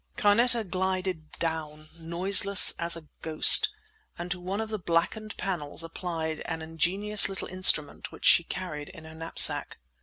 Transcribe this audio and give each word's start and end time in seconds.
Carneta 0.17 0.63
glided 0.63 1.31
down, 1.33 1.89
noiseless 1.99 2.73
as 2.79 2.97
a 2.97 3.07
ghost, 3.21 3.69
and 4.17 4.31
to 4.31 4.39
one 4.39 4.59
of 4.59 4.69
the 4.69 4.79
blackened 4.79 5.37
panels 5.37 5.83
applied 5.83 6.39
an 6.45 6.63
ingenious 6.63 7.29
little 7.29 7.47
instrument 7.49 8.11
which 8.11 8.25
she 8.25 8.43
carried 8.43 8.89
in 8.89 9.03
her 9.03 9.13
knapsack. 9.13 9.77